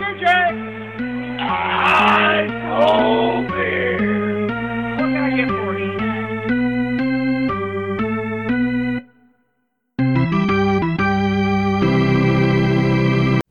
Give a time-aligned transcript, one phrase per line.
[0.00, 0.24] DJ.
[1.40, 4.46] I told beer.
[4.96, 6.00] What can I get for you?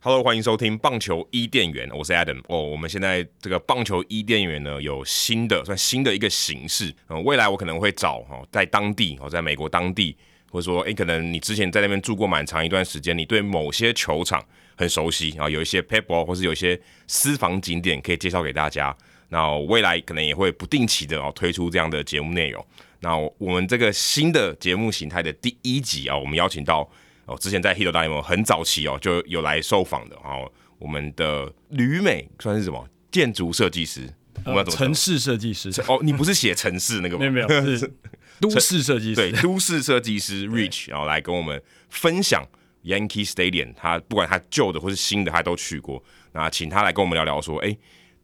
[0.02, 2.42] Hello，欢迎收听棒球伊甸园，我是 Adam。
[2.48, 6.92] 哦，我们现在这个棒球伊甸园呢有新的算新的一个形式。
[7.10, 10.18] 呃，未来我可能会找哦，在当地哦，在美国当地，
[10.52, 14.44] 或者说诶，可能你之前在那边住过蛮长一段时间，你对某些球场
[14.80, 18.96] 很熟悉啊，有一些 p a p e r 或是有一些私房景点可以介绍给大家。
[19.28, 22.66] 那未来可能也会不定期的哦推出这样的节目内容。
[23.02, 26.90] 那我们这个新的节目形态的第一集啊，我们邀请到
[27.26, 34.10] 哦，之前在《h i t 大联盟》很早期哦就有来受访的哦，我们的旅美算是什么建筑设计师，
[34.46, 37.20] 我们要怎么城市设计师，哦，你不是写城市那个吗？
[37.30, 37.92] 没有没有，是
[38.40, 39.16] 都市设计师。
[39.16, 42.48] 对，都市设计师 Rich，然后来跟我们分享
[42.84, 46.04] Yankee Stadium，他不管他旧的或是新的，他都去过。
[46.32, 47.76] 那请他来跟我们聊聊，说，哎，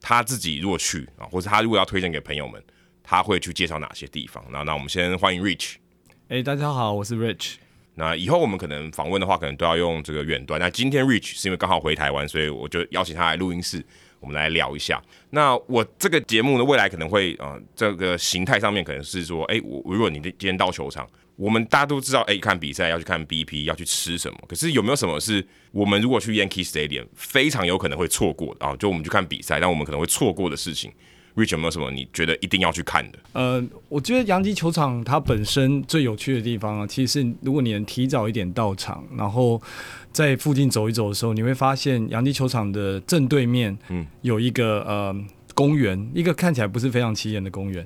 [0.01, 2.61] 他自己如果去啊，或者他如果要推荐给朋友们，
[3.03, 4.43] 他会去介绍哪些地方？
[4.51, 5.75] 那那我们先欢迎 Rich。
[6.29, 7.55] 哎，大家好，我是 Rich。
[7.95, 10.59] 那以后我们可能访问的话，可能都要用这个远端。
[10.59, 13.83] 那今天 Rich 是因为刚好回台湾，所以我就邀请他来录音室，
[14.19, 15.01] 我们来聊一下。
[15.29, 24.37] 那我这个节目呢，未来可能会呃，这个形态上面可能是说，哎，我如果你今天到球场，我们大家都知道，哎，看比赛要去看 BP，要去吃什么。
[24.47, 28.75] 可是有没有什么是我们如果去 Yankee Stadium 非常有可能会错过的啊？
[28.77, 30.91] 就我们去看比赛，但我们可能会错过的事情。
[31.35, 33.19] Rich 有没有什么你觉得一定要去看的？
[33.33, 39.61] 呃，我觉得洋基球场它本身最有趣的地方啊，其实是如果你能提早一点到场，然后
[40.13, 45.13] 在附近走一走的时候，你会发现洋基球场的正对面，嗯，有一个呃
[45.53, 47.85] 公园，一个看起来不是非常起眼的公园，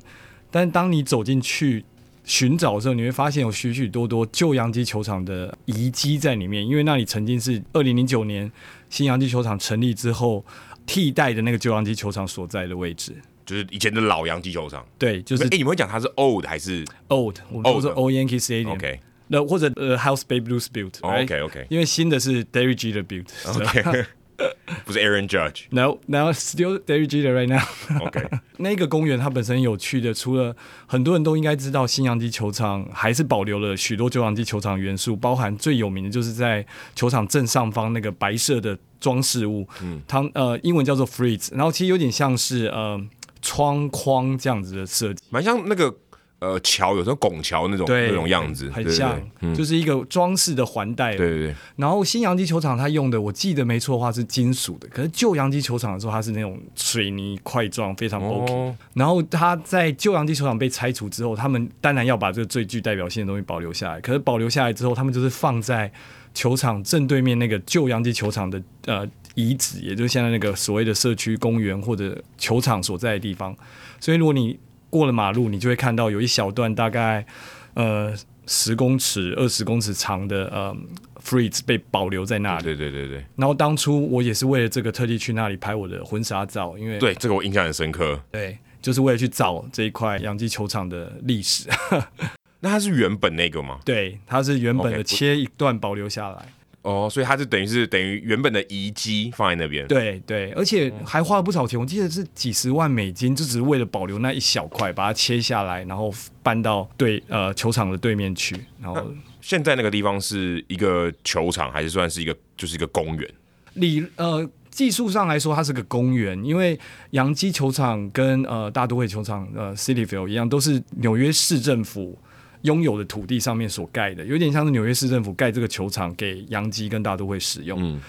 [0.51, 1.83] 但是当你走进去
[2.29, 8.49] 寻找的时候，你会发现有许许多多旧洋基球场的遗迹在里面，因为那里曾经是二零零九年
[8.87, 10.45] 新洋基球场成立之后
[10.85, 13.15] 替代的那个旧洋基球场所在的位置。
[13.47, 17.35] 就是以前的老洋基球场，对，就是哎，你们会讲它是 old 还是 old？
[17.49, 18.73] 我们都是 old Yankee Stadium。
[18.73, 20.99] OK，那或者呃 House Babe Ruth built。
[21.01, 23.25] OK OK 因为新的是 Derry Jeter built。
[23.59, 24.05] OK，
[24.85, 25.65] 不是 Aaron Judge。
[25.71, 27.61] No, now still Derry Jeter right now。
[28.05, 28.27] OK，
[28.57, 30.55] 那个公园它本身有趣的，除了
[30.87, 42.99] 很多人都应该知道，新洋基球场还是保留了许多旧洋基球场元素，包含最有名的就是在球场正上方那个白色的装饰物，嗯，它呃英文叫做 f r e e z e 然后其实有点像是呃
[43.41, 45.23] 窗框这样子的设计。
[45.29, 45.93] 蛮像那个
[46.39, 49.19] 呃桥，有时候拱桥那种对，那种样子，很像，
[49.53, 51.15] 就是一个装饰的环带。
[51.15, 63.99] 对对对，然后新洋基球场它用的，我记得没错的话是金属的，可是旧洋基球场的时候它是那种水泥块状，非常 bulky、哦然后它在旧洋基球场被拆除之后，他们当然要把这个最具代表性的东西保留下来。
[64.01, 65.91] 可是保留下来之后，他们就是放在
[66.33, 73.55] 球场正对面那个旧洋基球场的呃遗址，也就是现在那个所谓的社区公园或者球场所在的地方。
[73.99, 74.57] 所以如果你
[74.89, 77.25] 过了马路，你就会看到有一小段大概
[77.73, 78.13] 呃
[78.45, 80.75] 十公尺、二十公尺长的呃
[81.23, 82.63] freeze 被保留在那里。
[82.63, 88.19] 对对对对然后当初我也是为了这个特地去那里拍我的婚纱照，因为对，这个我印象很深刻。
[88.31, 91.69] 对，就是为了去找这一块洋基球场的历史。
[92.61, 93.79] 那它是原本那个吗？
[93.85, 96.45] 对，它是原本的切一段保留下来。
[96.81, 99.85] 哦，所以它是等于是等于原本的遗迹放在那边。
[99.87, 113.29] 对对，而且还花了不少钱，我记得是几十万美金，就只是为了保留那一小块，把它切下来，然后搬到对呃球场的对面去，然后 现在那个地方是一个球场，还是算是一个就是一个公园？
[113.73, 116.79] 理呃技术上来说，它是个公园，因为
[117.11, 122.17] 洋基球场跟呃大都会球场呃 City Field 一样，都是纽约市政府
[122.61, 127.79] 拥有的土地上面所盖的，有点像是纽约市政府盖这个球场给洋基跟大都会使用。
[127.81, 127.99] 嗯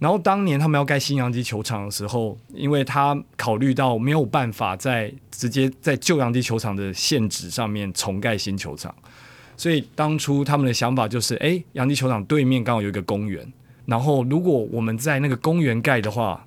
[0.00, 8.94] 然后当年他们要盖新洋基球场的时候，因为他考虑到没有办法在直接在旧洋基球场的限址上面重盖新球场，
[9.56, 13.44] 所以当初他们的想法就是，哎，洋基球场对面刚好有一个公园，
[13.86, 16.46] 然后如果我们在那个公园盖的话，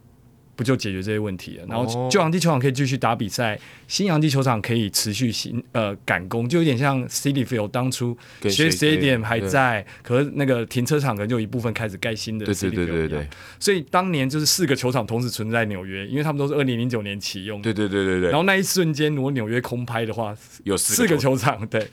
[0.62, 1.66] 不就解决这些问题了？
[1.68, 13.26] 然后哦旧洋基球场可以继续打比赛，新洋基球场可以持续行呃赶工，就有点像 City Field 当初跟 Shea Shea- Stadium 还在，可是那个停车场可能就一部分开始盖新的对 City 对对 Field
[13.60, 17.60] 所以当年就是四个球场同时存在纽约，因为他们都是二零零九年启用。
[17.64, 18.30] 对对对对对。
[18.30, 21.88] 然后那一瞬间，如果纽约空拍的话，有四个球场对。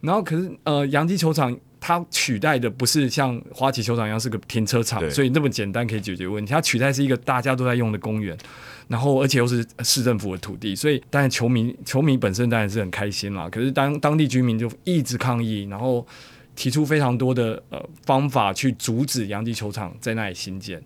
[0.00, 1.54] 然后可是呃，洋基球场
[1.86, 6.50] 它取代的不是像花旗球场一样是个停车场，所以那么简单可以解决问题。
[6.50, 8.34] 它取代是一个大家都在用的公园，
[8.88, 13.50] 然后而且又是市政府的土地，所以当然球迷球迷本身当然是很开心啦。
[13.50, 16.06] 可是当当地居民就一直抗议，然后
[16.56, 20.82] 提出非常多的呃方法去阻止洋基球场在那里新建。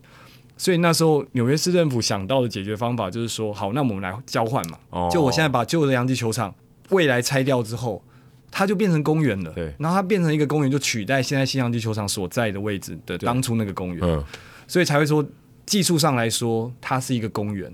[0.56, 4.76] 所以那时候纽约市政府想到的解决方法就是说，好，那我们来交换嘛。
[4.90, 6.52] 哦就我现在把旧的洋基球场
[6.88, 8.02] 未来拆掉之后，
[8.50, 9.52] 它就变成公园了。
[9.52, 9.72] 对。
[9.78, 14.02] 然后它变成一个公园，就取代现在新洋基球场所在的位置的当初那个公园。
[14.02, 14.22] 嗯，
[14.66, 15.24] 所以才会说
[15.66, 17.72] 技术上来说它是一个公园，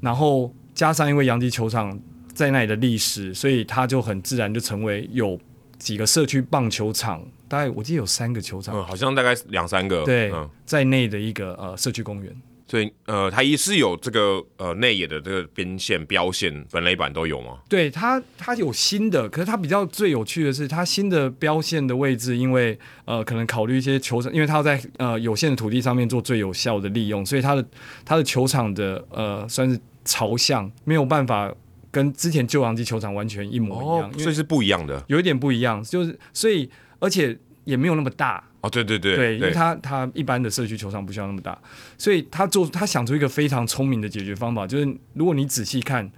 [0.00, 1.98] 然后加上因为洋基球场
[2.34, 5.38] 在那里的历史，所以它就很自然就成为有
[5.78, 12.34] 几个社区棒球场，大概我记得有三个球场、嗯，好像大概两三个，对、嗯，在内的一个呃社区公园。
[12.68, 17.58] 所以呃，它也是有这个呃内野的这个边线、标线、本垒板都有吗？
[17.68, 27.64] 对它，它有新的，可是它比较最有趣的是，它新的标线的位置，因为呃，可能考虑一些球场，因为它要在呃有限的土地上面做最有效的利用，所以它的
[28.04, 31.54] 它的球场的呃算是朝向没有办法
[31.92, 36.68] 跟之前旧洋基球场完全一模一样，哦所以是不一样的有一点不一样，就是所以
[36.98, 41.56] 而且也没有那么大，哦，对对对对，因为他他一般的社区球场不需要那么大，
[41.96, 46.10] 所以他做他想出一个非常聪明的解决方法，就是如果你仔细看，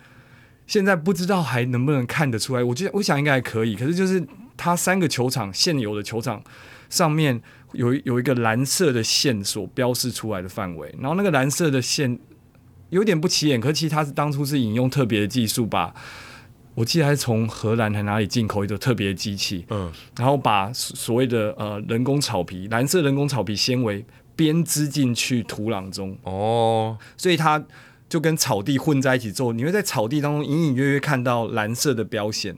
[0.66, 6.42] 现在不知道还能不能看得出来，我觉得我想应该还可以，可是就是他三个球场现有的球场
[6.88, 7.40] 上面
[7.72, 12.18] 有有一个蓝色的线所标示出来的范围，然后那个蓝色的线
[12.90, 15.94] 有点不起眼，可是其实它是当初是引用特别的技术把。
[16.78, 24.04] 我记得还是从荷兰还哪里进口一个特别的机器，嗯，然后把所所谓的呃人工草皮蓝色人工草皮纤维
[24.36, 27.64] 编织进去土壤中，哦，所以它
[28.08, 32.56] 就跟草地混在一起之后，你会在草地当中隐隐约约看到蓝色的标线，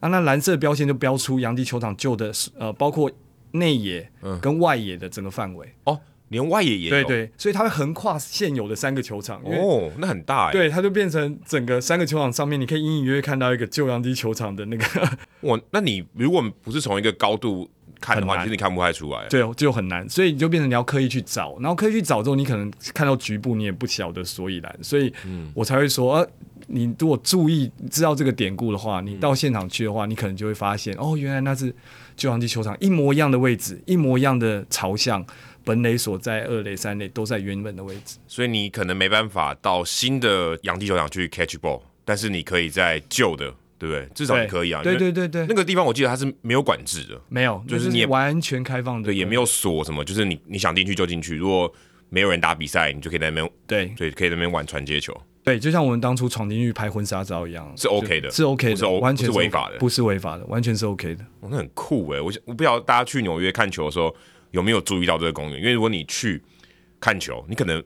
[0.00, 3.08] 啊，那蓝色的标线就标出洋基球场旧的呃包括
[3.52, 6.00] 内野跟外野的整个范围，哦，
[6.30, 14.84] 连外野也有，对对，所以它会横跨现有的三个球场，哦，那很大哎，，对，它就变成整个三个球场上面，你可以隐隐约约看到一个旧洋基球场的那个
[15.42, 17.68] 哇，那你如果不是从一个高度
[18.00, 25.12] 看的话，其实你看不太出来，对，就很难，所以你就变成你要刻意去找，然后刻意去找之后，你可能看到局部，你也不晓得所以然，所以
[25.52, 26.30] 我才会说，呃，
[26.68, 31.74] 你如果注意知道这个典故的话，你到现场去的话，你可能就会发现，哦，原来那是
[32.16, 35.24] 旧洋基球场一模一样的位置，一模一样的朝向，
[35.64, 38.18] 本垒所在，二垒、三垒都在原本的位置。
[38.26, 44.08] 所以你可能没办法到新的洋地球场去 catch ball，但是你可以在旧的，对不对？
[44.14, 51.72] 至少你可以啊，对对对对，那个地方我记得它是没有管制的，没有，就是你也完全开放的，对，也没有锁什么，就是你你想进去就进去，如果
[52.08, 55.16] 没有人打比赛，你就可以在那边，对对，可以在那边玩传接球。
[55.42, 61.24] 对，就像我们当初闯进去拍婚纱照一样，是 OK 的是 OK 的，不是 O- 完全是违 OK 法的不是违法的，完全是 OK 的。
[61.40, 62.20] 哦，那很酷哎！
[62.20, 64.14] 我想我不晓得大家去纽约看球的时候
[64.50, 66.42] 有没有注意到这个公园，因为如果你去
[66.98, 67.82] 看球，你可能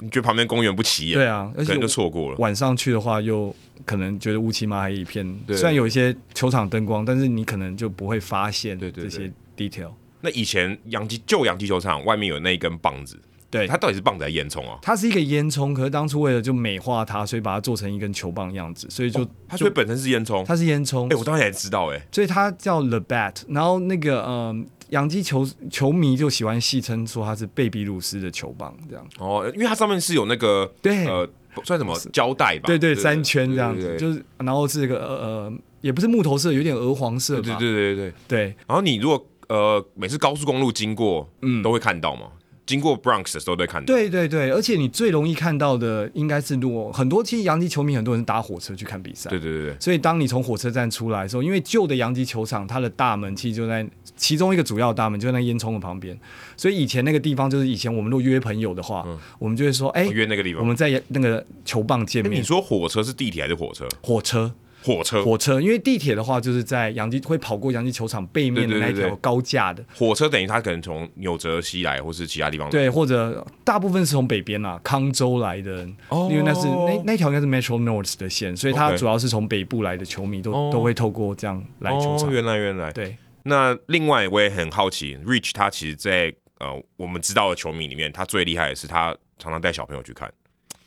[0.00, 2.36] 你觉得旁边公园不起眼，对啊，而且可能就错过了。
[2.38, 5.24] 晚上去的话，又可能觉得乌漆嘛黑一片。
[5.46, 9.92] 对虽然有一些球场灯光，但是你可能就不会发现对对这些 detail。
[10.20, 13.20] 那以前洋基旧洋基球场外面有那一根棒子，
[13.50, 14.78] 对，它到底是棒子还是烟囱啊？
[14.80, 20.42] 它是一个烟囱，可是当初为了就美化它，所以把它做成一根球棒样子，所以就、它所以本身是烟囱。
[20.44, 23.42] 它是烟囱哎、，我当时也知道哎、所以它叫 The Bat。
[23.48, 24.56] 然后那个呃，
[24.90, 29.06] 洋基球球迷就喜欢戏称说它是贝比鲁斯的球棒这样。
[29.18, 31.28] 哦，因为它上面是有那个对呃
[31.64, 32.66] 算什么胶带吧？
[32.66, 37.40] 对对，三圈这样子，就是然后是一个呃呃，也不是木头色，有点鹅黄色？
[37.40, 38.12] 对对对对对。
[38.28, 42.26] 对然后你如果呃每次高速公路经过，嗯都会看到嘛。
[42.66, 43.86] 经过 Bronx 的时候都会看到。
[43.86, 56.18] 对对对，而且你最容易看到的应该是，如果很多其实洋基球迷很多人是搭火车去看比赛，对对对对所以当你从火车站出来的时候，因为旧的洋基球场它的大门其实就在其中一个主要大门就在那烟囱的旁边，
[56.56, 59.06] 所以以前那个地方就是以前我们如果约朋友的话，
[59.38, 60.62] 我们就会说，哎、我约那个地方。
[60.62, 63.86] 我们在那个球棒见哎面，你说火车是地铁还是火车？
[64.02, 64.52] 火车。
[64.84, 72.66] 火车，火车，因为地铁的话，就是在洋基会跑过洋基球场背面的那一条高架的，火车等于它可能从纽泽西来，或是其他地方。
[72.66, 72.70] 来。
[72.70, 76.28] 对，或者大部分是从北边啦，康州来的，哦。
[76.30, 80.70] 因为那是那那条应该是 Metro North 的线，所以它主要是从北部来的球迷都、哦。
[80.70, 82.28] 都会透过这样来球场。
[82.28, 82.92] 哦，原来原来。
[82.92, 90.30] 对，那另外我也很好奇，Rich 他其实在呃我们知道的球迷里面，他最厉害的是他常常带小朋友去看，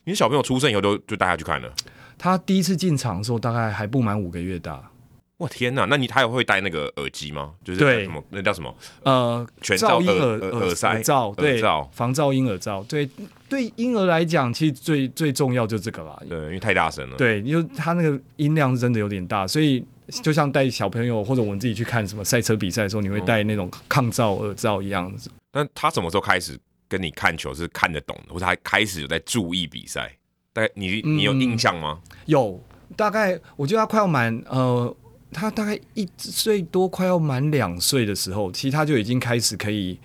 [0.03, 1.73] 因为小朋友出生以后都就带他去看了。
[2.17, 4.91] 他第一次进场的时候大概还不满五个月大，
[5.37, 5.85] 哇天哪！
[5.85, 7.53] 那你他也会戴那个耳机吗？
[7.63, 8.75] 就是对什么那叫什么？
[9.03, 13.07] 呃，全罩噪音耳耳塞耳塞罩，对防噪音耳罩，对，
[13.47, 16.19] 对婴儿来讲，其实最最重要就这个啦。
[16.27, 17.17] 对，因为太大声了。
[17.17, 19.85] 对，因为他那个音量是真的有点大，所以
[20.23, 25.13] 就像带小朋友或者我们自己去看什么赛车比赛的时候，你会戴那种抗噪耳罩一样。
[25.51, 26.57] 但他什么时候开始
[26.89, 30.11] 跟你看球是看得懂的，或者他开始有在注意比赛？
[30.57, 31.99] 大概你你有印象吗？
[32.25, 32.59] 有
[32.95, 34.97] 大概，我觉得他快要满呃，
[35.31, 39.99] 他大概一岁多，快要满两岁的时候，其实他就已经开始可以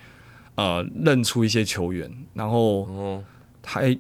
[0.57, 3.25] 呃认出一些球员，然后哦，
[3.65, 3.99] 还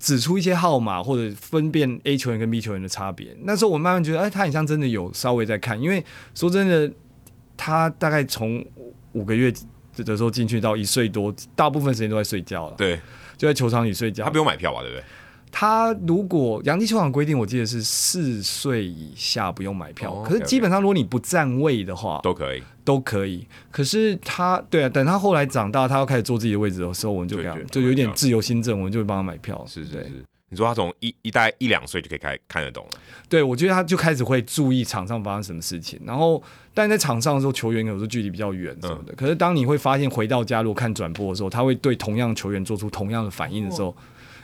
[0.00, 3.36] 指出一些号码或者分辨 A 球员跟 B 球员的差别。
[3.42, 6.04] 那时候我慢慢觉得，哎，他很像真的有稍微在看，因为
[6.34, 6.92] 说真的，
[7.56, 8.66] 他大概从
[9.12, 9.54] 五个月
[9.98, 13.00] 的时候进去到一岁多，大部分时间都在睡觉了，对
[13.38, 14.24] 就在球场里睡觉。
[14.24, 14.80] 他不用买票吧？
[14.80, 15.04] 对不对？
[15.52, 22.62] 他如果洋基球场规定，我记得是四岁以下不用买票，哦可是基本上如果你不占位的话，都可以。
[22.84, 23.46] 都可以。
[23.70, 29.64] 可是他对啊，等他后来长大，他要开始坐自己的位置的时候，我们就给他对对就有点自由新政，我们就会帮他买票。
[29.68, 30.24] 是是是。
[30.48, 32.90] 你说他从一一代一两岁就可以开看得懂了，
[33.26, 36.42] 对，我觉得他就开始会注意场上发生什么事情，然后
[36.74, 39.14] 但在场上的时候，球员有时候距离比较远什么嗯的。
[39.14, 43.96] 可是当你会发现回到家如果看转播的时候，他会对同样球员做出同样的反应的时候，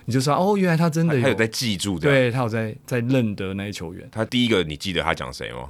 [0.09, 4.09] 你就说哦，原来他真的他有在记住的。，对他有在在认得那些球员。
[4.11, 5.69] 他第一个你记得他讲谁吗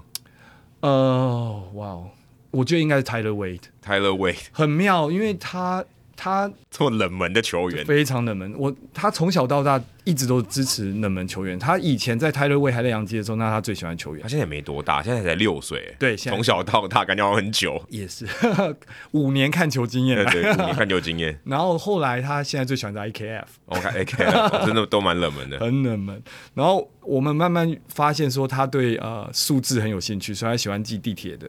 [0.79, 2.11] 呃，哇哦，
[2.53, 5.85] 我觉得应该是 Tyler Wade，？Tyler Wade 很妙，因为他
[6.21, 8.53] 他这么冷门的球员，非常冷门。
[8.59, 11.57] 我他从小到大一直都支持冷门球员。
[11.57, 15.95] 他以前在泰勒威还在洋基的时候，那是他最喜欢球员他现在也没多大，现在才六岁。
[15.97, 17.81] 对从小到大感觉很久。
[17.89, 18.27] 也是
[19.13, 21.39] 五年看球经验对对，五年看球经验。
[21.47, 23.45] 然后后来他现在最喜欢在 AKF。
[23.67, 25.61] OK AKF 真的都蛮冷门的。
[25.65, 26.21] 很冷门。
[26.53, 31.49] 然后我们慢慢发现说他对呃数字很有兴趣，所以他喜欢记地铁的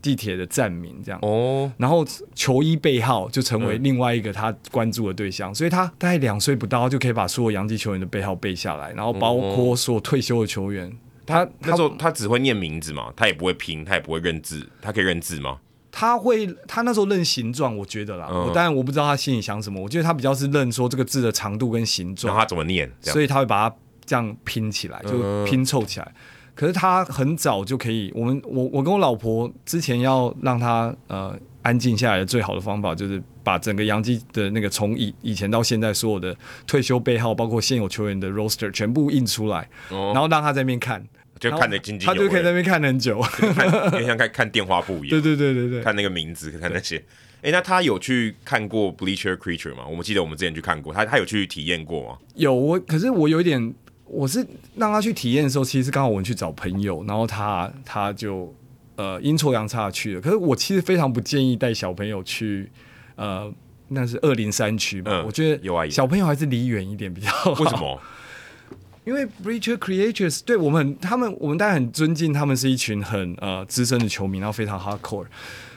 [0.00, 1.18] 地铁的站名这样。
[1.22, 10.90] 哦，然后球衣背号就成嗯为另外一个他关注的对象，所以他大概两岁不到就可以把所有洋基球员的背号背下来，然后包括所有退休的球员。
[11.26, 15.58] 他那时候他只会念名字嘛，他也不会拼，他也不会认字，他可以认字吗？
[15.90, 22.88] 他会，他那时候认形状，我觉得啦，嗯我当然我不知道他心里想什么，我觉得他比较是认说这个字的长度跟形然状后，他怎么念？
[23.00, 26.14] 所以他会把它这样拼起来，就嗯拼凑起来。
[26.56, 36.34] 可是他很早就可以，我们我我跟我老婆之前要让他呃安静下来的最好的方法，就是把整个洋基的那个从以以前到现在所有的
[36.66, 41.06] 退休背号，包括现有球员的 roster 全部印出来，哦然后让他在那边看，
[41.38, 43.20] 就看得津津有味，他就可以在那边看很久。
[43.20, 47.04] 看看看电话簿一对样， 对对对对对，看那个名字，看那些。
[47.42, 49.84] 哎，那他有去看过 Bleacher Creature 吗？
[49.86, 52.18] 我们记得我们之前去看过，他他有去体验过吗？
[52.34, 53.74] 有我，可是我有一点，
[54.06, 54.46] 我是
[54.76, 58.54] 让他去体验的时候，其实刚好我们去找朋友，然后他他就
[58.96, 60.20] 呃阴错阳差地去了。
[60.20, 62.70] 可是我其实非常不建议带小朋友去，
[63.16, 63.52] 呃，
[63.88, 65.10] 那是二零三区吧？
[65.12, 67.52] 嗯我觉得小朋友还是离远一点比较好。
[67.52, 67.76] 为什？
[67.76, 68.00] 么？
[69.04, 75.26] 因为 Breacher Creators 对我们他们我们当然很尊敬他们是一群很呃资深的球迷，然后非常 hardcore。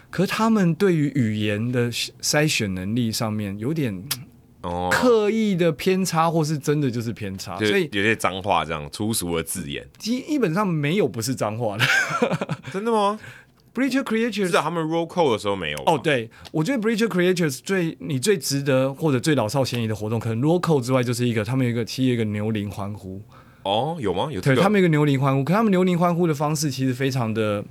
[0.10, 4.04] 可是他们对于语言的筛选能力上面有点
[4.62, 11.86] 哦，刻意的偏差，或是真的就是偏差，就所以有些脏话这样粗俗的字眼，基基本上没有不是脏话的。
[12.74, 13.18] 真的吗
[13.74, 23.22] ？Breacher Creatures 少他们 roll call 的时候没有吧哦，对，我觉得 Breacher Creatures 最你最值得或者最老少咸宜的活动，可能 roll call 之外就是一个他们有一个其实有一个牛铃欢呼，
[23.64, 24.28] 哦，有吗？
[24.30, 27.64] 有这个对他们有一个牛铃欢呼，可他们牛铃欢呼的方式其实非常的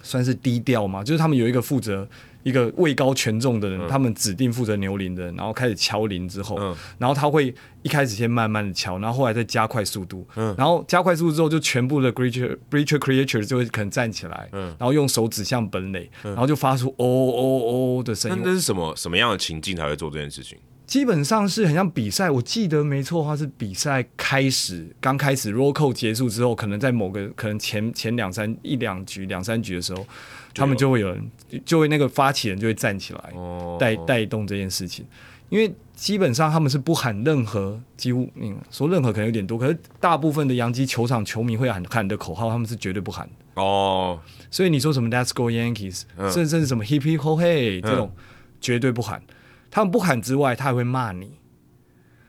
[0.00, 2.08] 算是低调嘛，就是他们有一个负责
[2.46, 6.76] 一个位高权重的人，他们指定负责牛铃的人，然后开始敲铃之后，嗯。
[6.96, 10.54] 然后他会一开始先慢慢的敲，然后后来再加快速度，嗯。
[10.56, 14.68] 然后加快速度之后，就全部的 creature creature creature 就会可能站起来，嗯。
[14.78, 18.38] 然后用手指向本垒，然后就发出哦哦哦的声音。
[18.40, 20.56] 那那是什么什么样的情境才会做这件事情？
[20.86, 30.06] 基本上是很像比赛，我记得没错的话是比赛开始刚开始 roll call 结束之后，可能在某个可能前前两三一两局两三局的时候，
[30.54, 31.30] 他们就会有人
[31.64, 35.04] 就会那个发起人就会站起来哦，带带动这件事情，
[35.48, 43.60] 因为基本上他们是不喊任何几乎嗯说任何可能有点多，可是大部分的洋基球场球迷会喊喊的口号，他们是绝对不喊的。
[43.60, 44.20] 哦，
[44.52, 46.30] 所以你说什么 Let's go Yankees，、嗯。
[46.30, 48.12] 甚至是什么 Hip Hip Ho Hey 这种、
[48.60, 49.20] 绝对不喊。
[49.70, 51.32] 他们不喊之外，他还会骂你。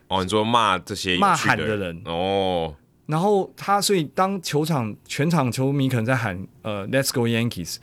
[0.08, 2.02] 哦，你说骂这些骂的喊的人。
[2.06, 7.76] 哦，然后他，所以当球场全场球迷可能在喊呃 Let's go Yankees，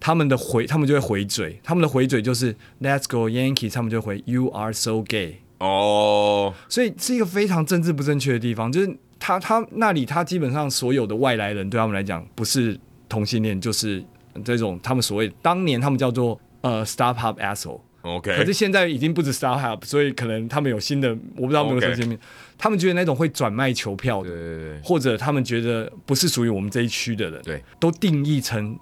[0.00, 14.02] 他们的回他们就会回嘴，他们的回嘴就是 Let's go Yankees，他们就回 You are so gay，哦，所以是一个非常政治不正确的地方，就是他他那里他基本上所有的外来人对他们来讲不是同性恋，就是
[14.42, 17.80] 这种他们所谓当年他们叫做呃 Stop Up Asshole。
[18.06, 22.18] 可 OK，可是现在已经不止 Starhub，所以可能他们有新的，我不知道有没有什么 OK 见面。
[22.56, 28.78] 他们觉得那种会转卖球票的，对对对，或者他们觉得不是属于我们这一区的人，对，都定义成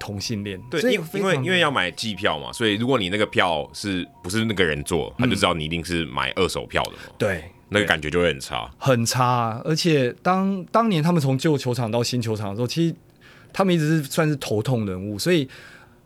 [0.00, 0.60] 同性恋。
[0.70, 8.70] 对，因因为因为要买季票嘛，所以如果你那个票是不是那个人做，他就知道你一定是买二手票的嘛，对那个感觉就会很差。
[8.78, 12.94] 很差啊、而且当当年他们从旧球场到新球场的时候，其实
[13.52, 15.48] 他们一直是算是头痛人物，所以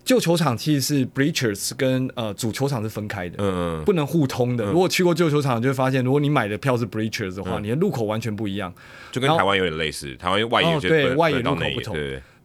[0.09, 4.65] 旧球场其实是 bleachers 跟呃主球场是分开的，嗯，不能互通的。
[4.65, 8.73] 如果去过旧球场，就会发现，如果你买的票是 bleachers 的话，你的入口完全不一样。
[9.13, 11.95] 就跟台湾有点类似，台湾外野就哦对外入口不同。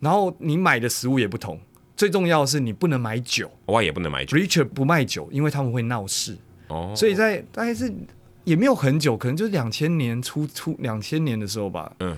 [0.01, 1.57] 然后你买的食物也不同，
[1.95, 6.35] 最重要的是你不能买酒，外野不能买酒，bleacher 不卖酒，因为他们会闹事。
[6.67, 7.89] 哦，所以在大概是
[8.43, 12.17] 也没有很久，可能就是两千年初初两千年的时候吧，嗯，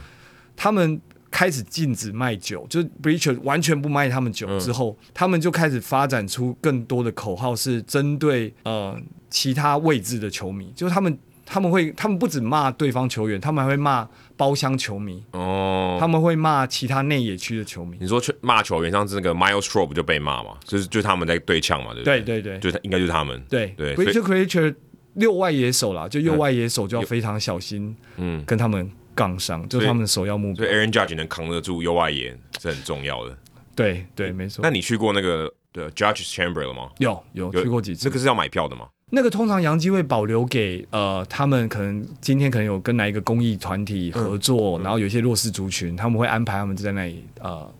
[0.55, 0.99] 他们
[1.35, 8.97] 开始禁止卖酒，就是 Breacher 完全不卖他们酒之后，他们就开始发展出更多的口号，是针对呃
[9.29, 17.97] 其他位置的球迷，就是他们他们会他们不止骂对方球员，他们还会骂包厢球迷，哦，他们会骂其他内野区的球迷。
[17.99, 20.51] 你说去骂球员，上次那个 Miles Straw 不就被骂嘛？
[20.63, 22.21] 就是就是他们在对呛嘛，对不对？
[22.21, 22.41] 对？
[22.41, 22.59] 对对。
[22.59, 24.75] 就他应该就是他们，对对所以 Breacher Creature
[25.15, 30.77] 右外野手啦，就右外野手就要非常小心，嗯，跟他们杠上，就是他们的首要目标所以。
[30.77, 33.35] Aaron Judge 能扛得住右外野是很重要的。
[33.75, 34.69] 对对，没错那。
[34.69, 36.89] 你去过那个的 Judge's Chamber 了吗？
[36.99, 38.87] 有有有去过几次那，个是要买票的吗？
[39.11, 47.71] 那个通常洋基会保留给呃，他们可能今天可能有跟哪一个公益团体合嗯作，然后有一些弱势族群，他们会安排他们在那里呃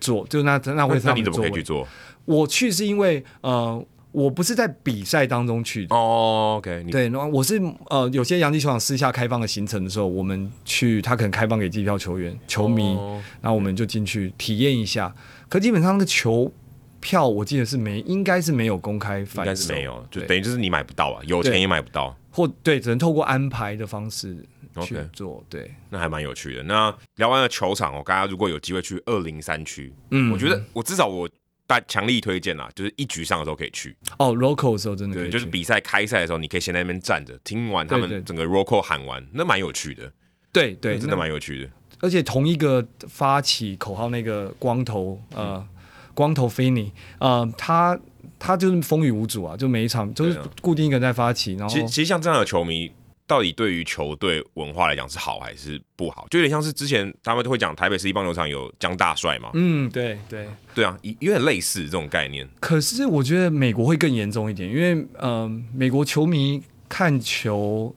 [0.00, 1.40] 做，就那那会那你怎么。
[1.40, 1.86] 可以去做？
[2.24, 5.96] 我去是因为呃，我不是在比赛当中去的。
[5.96, 15.14] 哦，OK，你对，然后我是呃，有些洋基球场私下开放的行程的时候，我们去，他可能开放给机票球员、球迷，哦然后我们就进去体验一下。
[15.48, 16.52] 可基本上那个球
[17.00, 22.16] 票，我记得是没，应该是没有公开贩售，应该是没有，就对等于就是你买不到啊，有钱也买不到。
[22.30, 24.34] 或对，只能透过安排的方式
[24.80, 25.44] 去做。
[25.50, 26.62] 对，那还蛮有趣的。
[26.62, 31.28] 那聊完了球场哦，大家如果有机会去二零三区，嗯我觉得我至少我
[31.72, 33.96] 大强力推荐啦，就是一局上的时候可以去。
[34.18, 35.32] 哦，local 的时候真的可对，以去。
[35.32, 40.12] 就是比赛开赛的时候，你可以先在那边站着，听完他们整个 roll call 喊完，那蛮有趣的，
[40.52, 41.70] 对对，真的那蛮有趣的。
[42.00, 45.68] 而且同一个发起口号那个光头呃，嗯
[46.14, 47.98] 光头菲尼呃，他
[48.38, 52.92] 他就是风雨无阻啊，就每一场就是固定一个人在发起，然后其实其实像这样的球迷，
[53.32, 56.26] 到底对于球队文化来讲是好还是不好？
[56.28, 60.46] 就有点像是之前他们都会讲台北市一棒球场有江大帅嘛，嗯，对对。
[60.74, 62.46] 对啊，有有点类似这种概念。
[62.60, 67.96] 可是我觉得美国会更严重一点，因为呃，美国球迷看球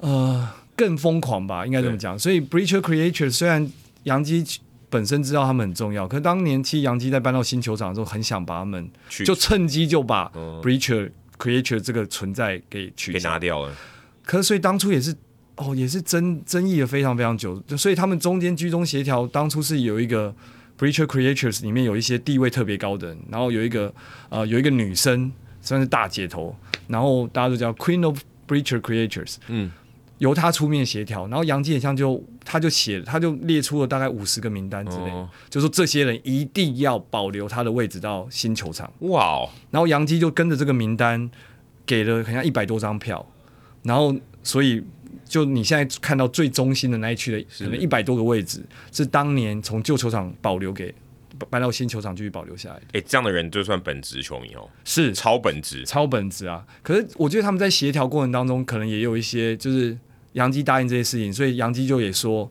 [0.00, 2.18] 呃更疯狂吧，应该这么讲。
[2.18, 3.72] 所以 Breacher Creature 虽然
[4.02, 4.44] 杨基
[4.90, 8.90] 本身知道他们很重要，可是当年其实杨基在搬到新球场的时候，很想把他们
[9.24, 13.74] 就趁机就把嗯 Breacher Creature 这个存在给取给拿掉了，
[14.24, 15.14] 可是所以当初也是
[15.56, 20.34] 哦，也是争争议了非常非常久，就所以他们中间居中协调，当初是有一个
[20.78, 23.92] Breacher Creatures 里面有一些地位特别高的人，然后有一个
[24.30, 25.30] 呃有一个女生
[25.60, 26.56] 算是大姐头，
[26.88, 29.70] 然后大家都叫 Queen of Breacher Creatures，嗯，
[30.18, 35.28] 由她出面协调，然后杨基也像就他就写他就列出了大概五十个名单之类，哦。
[35.50, 38.90] 就说这些人一定要保留他的位置到新球场。
[39.00, 41.30] 哇哦，然后杨基就跟着这个名单
[41.86, 43.24] 给了好像一百多张票，
[43.82, 44.82] 然后所以
[45.24, 50.94] 就你现在看到最中心的那一区的可能一百多个位置，是当年从旧球场保留给
[51.50, 56.64] 搬到新球场继续保留下来的，哎、这样的人就算本职球迷哦，是超本职，超本职啊。
[56.82, 59.98] 可是我觉得他们在协调过程当中，可能也有一些就是
[60.32, 62.50] 杨基答应这些事情，所以杨基就也说。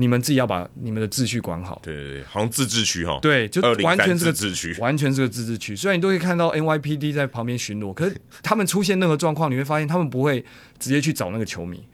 [0.00, 5.76] 你们自己要把你们的秩序管好，对对对，好像自治区哈，，对，就完全是个自治区，完全是个自治区。
[5.76, 10.44] 虽然你都可以看到 NYPD 在旁边巡逻，可是他们出现任何状况，你会发现他们不会
[10.78, 11.86] 直接去找那个球迷，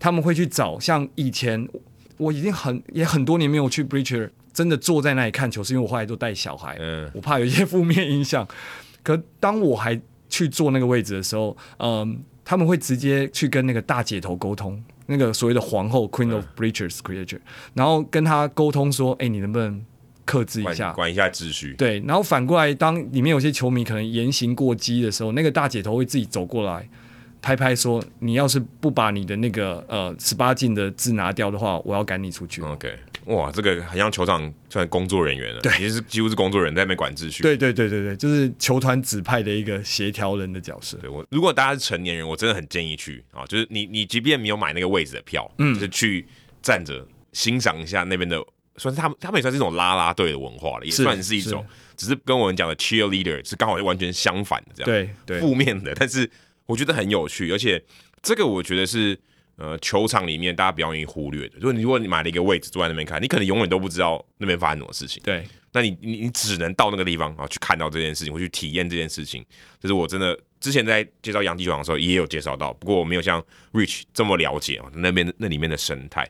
[0.00, 1.68] 他们会去找像以前
[2.16, 8.46] 我已经很也很多年没有去 Breacher 真的坐在那里看球，是因为我后来都带小孩，嗯，我怕有一些负面影响。
[9.02, 17.40] 可当我还去坐那个位置的时候，嗯，他们会直接去跟那个大姐头沟通，那个所谓的皇后 Queen of Breachers Creature，
[17.74, 19.84] 然后跟他沟通说，哎、你能不能
[20.24, 20.92] 克制一管下？
[20.92, 26.88] 管一下秩序，对，然后反过来，当里面有些球迷可能言行过激的时候，那个大姐头会自己走过来，
[27.42, 32.62] 拍拍说：“你要是不把你的那个呃十八禁的字拿掉的话，我要赶你出去。
[32.62, 37.42] OK，哇，这个很像球场算工作人员了，对其实是几乎是工作人员在那边管秩序。
[37.42, 40.96] 对对对对对，就是球团指派的一个协调人的角色。
[40.98, 46.24] 对我，如果大家是成年人，我真的很建议去啊，就是你你即便没有买那个位置的票，嗯，就是去
[46.62, 48.40] 站着欣赏一下那边的，
[48.76, 56.30] 算是他们他们也算是一种拉拉队的文化了，也算是一种，只是跟我们讲的 cheerleader 是刚好完全相反的这样，对对负面的，但是
[56.66, 57.82] 我觉得很有趣，而且
[58.22, 59.18] 这个我觉得是
[59.56, 61.56] 呃球场里面大家比较容易忽略的。
[61.56, 65.22] 如果你如果你买了一个位置坐在那边看，你可能永远都不知道那边发生什么事情。
[65.22, 69.44] 对，那你你你只能到那个地方啊去看到这件事情，或去体验这件事情。
[69.80, 76.28] 就是我真的之前在介绍洋基球场的时候也有介绍到，不过我没有像 Rich 这么了解啊那边那里面的生态。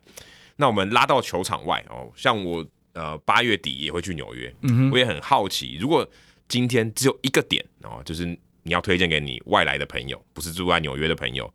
[0.57, 4.55] 那我们拉到球场外哦，像我呃八月底也会去纽约，
[4.93, 6.09] 我也很好奇，如果
[6.47, 11.53] 今天只有一个点哦，就是你要推荐给你外来的朋友，不是住在纽约的朋友，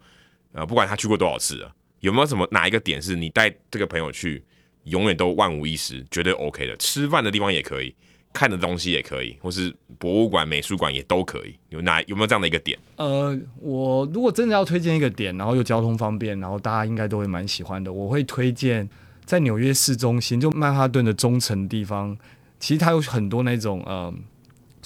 [0.52, 4.44] 呃，不管他去过多少次了，有没有什么哪一个点是你带这个朋友去，
[4.84, 6.76] 永远都万无一失，绝对 OK 的？
[6.78, 7.96] 吃饭的地方也可以，
[8.34, 11.56] 看的东西也可以，或是博物馆、美术馆也都可以。
[11.70, 12.78] 有哪有没有这样的一个点？
[12.98, 18.88] 呃，我如果真的要推荐一个点，然后又交通方便，然后大家应该都会蛮喜欢的，我会推荐
[19.26, 22.18] 在纽约市中心，就曼哈顿的中层地方，
[22.60, 24.14] 其实它有很多那种呃。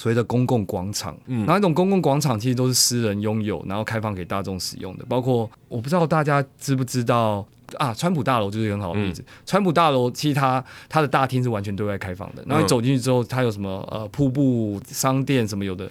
[0.01, 5.05] 所谓的公共广场，嗯，那种公共广场其实都是私人拥有，然后开放给大众使用的。
[5.07, 7.45] 包括我不知道大家知不知道
[7.77, 9.23] 啊，川普大楼就是一个很好的例子。
[9.45, 15.87] 川普大楼其实它它的大厅是完全对外开放的，然后你走进去之后，它有什么呃瀑布商店什么有的，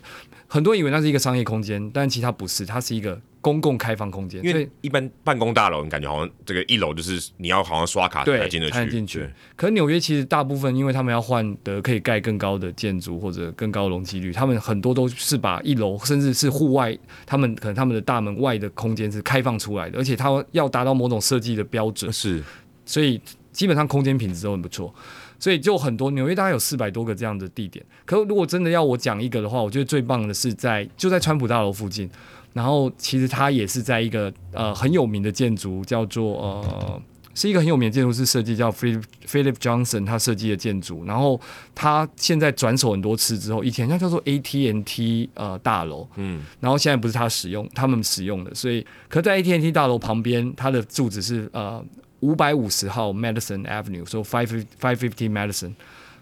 [0.48, 3.16] 很多人以为那是一个商业空间，但其实它不是，它是一个。
[3.40, 8.90] 公共开放空间，因为一般办公大楼，你感觉好像这个一楼就是你要好像刷卡才进得去。
[8.90, 9.28] 进去。
[9.56, 22.12] 可是纽约其实大部分，因为他们要换的可以盖更高的建筑或者更高容积率，他们很多都是把一楼甚至是户外，他们可能他们的大门外的空间是开放出来的，而且它要达到某种设计的标准。
[22.12, 22.42] 是，
[22.84, 23.18] 所以
[23.52, 24.94] 基本上空间品质都很不错。
[25.38, 27.82] 所以就很多纽约大概有四百多个这样的地点。
[28.04, 32.10] 可如果真的要我讲一个的话，我觉得最棒的是在就在川普大楼附近。
[32.52, 41.04] 然后其实它也是在一个呃很有名的建筑，叫做呃是一个很有名的建筑师设计，叫 Philip Philip Johnson 他设计的建筑。
[41.04, 41.40] 然后
[41.76, 48.52] 他现在转手很多次之后，以前它叫做 AT&T 呃大楼，嗯，然后现在不是他使用，他们使用的。
[48.52, 51.82] 所以，可在 AT&T 大楼旁边，它的住址是呃
[52.18, 55.72] 五百五十号 Madison Avenue，说 five five fifty Madison。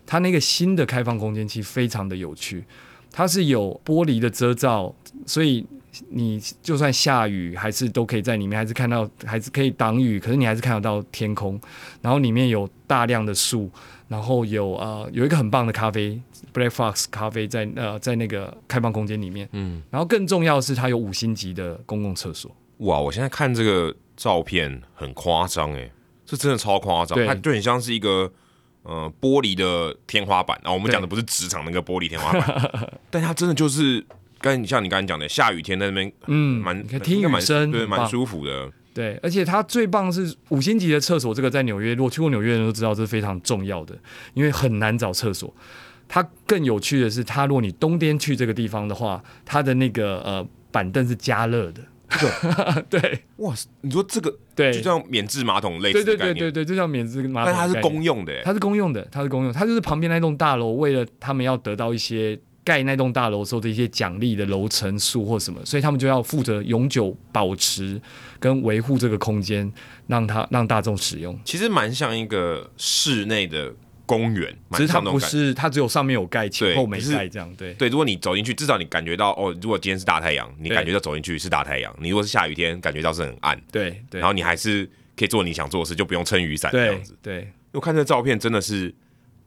[0.07, 2.65] 它那个新的开放空间其实非常的有趣，
[3.11, 4.95] 它是有玻璃的遮罩，
[5.27, 5.67] 所以。
[6.11, 10.21] 你就算下雨，还是都可以在里面，还是看到，还是可以挡雨。
[10.21, 11.61] 可是你还是看得到天空，
[12.03, 13.71] 然后里面有大量的树，
[14.07, 16.21] 然后有呃有一个很棒的咖啡
[16.53, 19.49] ，Black Fox 咖啡在呃在那个开放空间里面。
[19.53, 22.55] 嗯，然后更重要的是，它有五星级的公共厕所。
[22.79, 25.91] 哇，我现在看这个照片很夸张哎，
[26.25, 28.31] 这真的超夸张，它就很像是一个
[28.83, 30.59] 呃玻璃的天花板。
[30.63, 34.07] 然后我们讲的不是职场那个玻璃天花板， 但它真的就是。
[34.41, 38.71] 跟像你刚才讲的，下雨天在那边，嗯，蛮听雨声，对，蛮舒服的。
[38.95, 43.97] 对，而且它最棒是五星级的厕所，这个在纽约，如果去过纽约的人都知道，这是非常重要的，
[44.35, 45.55] 因为很难找厕所。
[46.09, 51.83] 它更有趣的是，它如果你冬天去这个地方的话，它的那个呃板凳是加热的。
[52.09, 62.37] 这个 对，哇，你说这个对，就像免治马桶类似的概念，对对对对，就像免治马桶，但它是公用的，它是公用的，它是公用，它就是旁边那栋大楼，为了他们要得到一些。
[62.69, 67.99] 盖那栋大楼时候的一些奖励的楼层数或什么，所以他们就要负责永久保持
[68.39, 69.73] 跟维护这个空间，
[70.07, 71.41] 让它让大众使用。
[71.47, 77.51] 其实蛮像一个室内的公园，只是它不是，它只有上面有盖，前后没盖这样。
[77.57, 83.59] 对对，如果你走进去，至少你感觉到哦，如果今天是大太阳，你感觉到走进去是大太阳；你如果是下雨天，感觉到是很暗。
[83.73, 84.85] 对对，然后你还是
[85.17, 87.17] 可以做你想做的事，就不用撑雨伞这样子。
[87.23, 88.95] 对，我看这照片真的是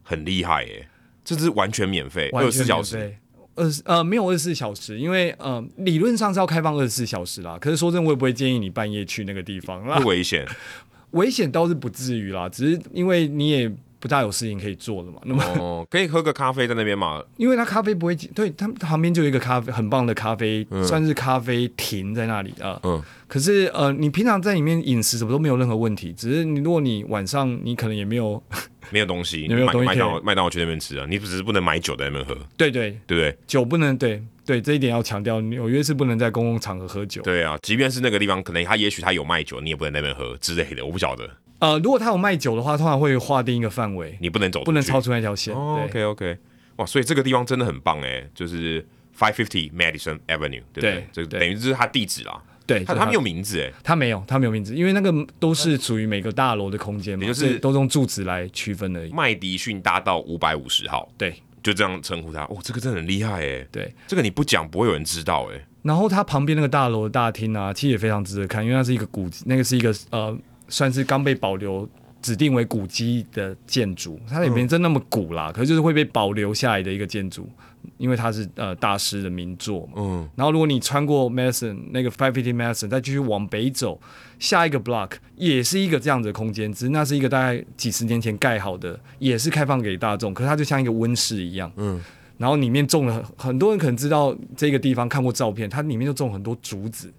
[0.02, 0.88] 很厉害耶。
[1.36, 3.16] 这是完全免费，二十四小时。
[3.54, 7.58] 二十呃没有二十四小时，因为呃理论上是要开放二十四小时啦。
[7.60, 10.48] 可是说真，我也不会建议你半夜去那个地方，不危险。
[11.12, 13.70] 危险倒是不至于啦，只是因为你也
[14.02, 15.22] 不大有事情可以做了嘛。
[15.24, 17.24] 那么哦， 可以喝个咖啡在那边嘛？
[17.38, 22.78] 因为它咖啡不会，对，它旁边就有一个咖啡很棒的咖啡，算是咖啡亭在那里啊。
[22.84, 23.02] 嗯。
[23.28, 28.44] 可是呃，你平常在里面饮食什么都没有任何问题，只是你如果你晚上你可能也没有。
[28.90, 31.06] 没有东西，你没有东西麦当劳麦当劳去那边吃啊！
[31.10, 32.36] 你只是不能买酒在那边喝。
[32.58, 33.38] 对对对不对？
[33.48, 35.40] 酒不能对对，这一点要强调。
[35.40, 37.22] 纽约是不能在公共场合喝酒。
[37.22, 40.86] 对啊，即便是那个地方，可能他也许他有卖酒，你也不能那边喝之类的。
[40.86, 41.30] 我不晓得。
[41.62, 45.54] 呃，如果他有卖酒的话，通常会划定一个范围，你不能走，不能超出那条线。
[45.56, 46.38] OK OK，
[46.78, 48.86] 哇，所以这个地方真的很棒哎，就是
[49.18, 51.08] Five Fifty Madison Avenue，对不对？
[51.14, 52.42] 这等于就是他地址啦。
[52.66, 59.12] 对，他他没有名字哎，他没有，他没有名字，因为那个都是属于每个大楼的空间嘛，就是都用住址来区分而已。
[59.12, 62.44] 麦迪逊大道五百五十号，对，就这样称呼他。
[62.46, 65.64] 哦，这个真的很厉害哎，对，这个你不讲不会有人知道哎。
[65.82, 70.38] 然后他旁边那个大楼的大厅啊，其实也非常值得看，因为它是一个古，那个是一个呃，
[70.72, 71.88] 算是刚被保留。
[72.24, 77.50] 指定为古迹的建筑，它也没真那么古啦，可是就是会被保留下来的一个建筑，
[77.98, 79.94] 因为它是呃大师的名作嘛。
[79.96, 80.30] 嗯。
[80.36, 84.00] 然后如果你穿过 Madison 那个 Five Fifty Madison，再继续往北走，
[84.38, 91.72] 下一个 block 也是一个这样子的空间，只是那是一个大概几十年前盖好的，也是开放给大众，可是它就像一个温室一样。
[91.78, 92.00] 嗯。
[92.38, 97.12] 然后里面种了很多人可能知道这个地方看过照片，它里面就种很多竹子。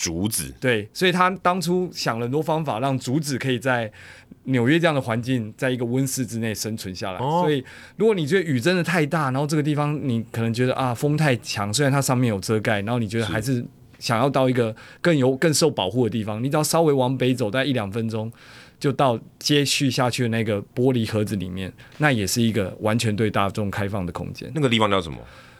[0.00, 3.92] 竹子，对，所以他当初想了很多方法，让竹子可以在
[4.44, 7.18] 纽约这样的环境，在一个温室之内生存下来。
[7.18, 7.62] 哦所以，
[7.96, 13.62] 如果你觉得雨真的太大，然后这个地方你可能觉得啊风太强，虽然它上面有遮盖，然后你觉得还是
[13.98, 18.32] 想要到一个更有更受保护的地方，你只要稍微往北走，大概一两分钟。
[18.78, 24.50] 就到接续下去的那个玻璃盒子里面，那也是一个完全对大众开放的空间。
[24.54, 25.18] 那个地方叫什么？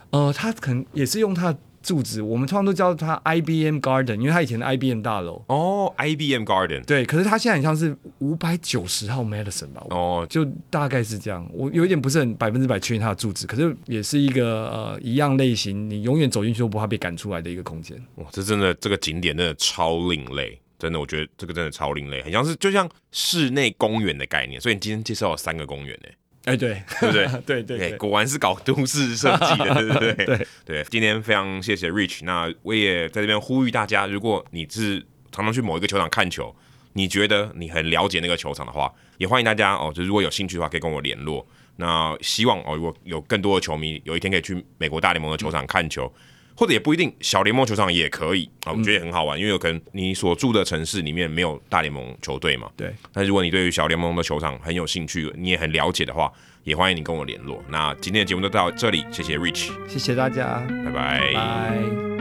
[0.09, 5.43] 呃，它可能也是用它的柱子，我们通常都叫它 IBM Garden，因为它以前的 IBM 大楼。
[5.49, 6.85] 哦，IBM Garden。
[6.85, 11.49] 对，可是它现在很像是五百九十号 Madison 吧，哦，就大概是这样。
[11.53, 17.97] 我有一点不是很百分之百确定它的住址，可是也是一个呃一样类型，你永远走进去都不怕被赶出来的一个空间。
[18.16, 24.61] 哇，这真的这个景点真的超另类，真的，我觉得这个真的超另类，很像是就像室内公园的概念。
[24.61, 26.09] 所以你今天介绍了三个公园呢，
[26.44, 27.26] 哎，对，对不对？
[27.62, 30.14] 对对果然是搞都市设计的，对不对？
[30.24, 36.55] 对对，今天非常谢谢 Rich，那我也在这边呼吁大家，如果你是常常去某一个球场看球，
[36.94, 41.46] 你觉得你很了解那个球场的话，也欢迎大家哦，就如果有兴趣的话，可以跟我联络。
[41.76, 46.12] 那希望哦，如果有更多的球迷有一天可以去美国大联盟的球场看球，
[46.61, 52.68] 或者也不一定，小联盟球场也可以啊，我觉得也很好玩，因为有可能你所住的城市里面没有大联盟球队嘛。
[52.77, 56.31] 对，那如果你对于小联盟的球场很有兴趣，你也很了解的话，
[56.64, 57.64] 也欢迎你跟我联络。
[57.70, 62.19] 那今天的节目就到这里，谢谢 Rich，谢谢大家，拜拜拜。